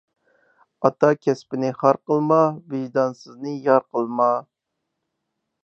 ئاتا 0.87 1.09
كەسپىنى 1.25 1.69
خار 1.81 1.99
قىلما، 2.11 2.39
ۋىجدانسىزنى 2.73 3.55
يار 3.69 3.87
قىلما. 3.93 4.31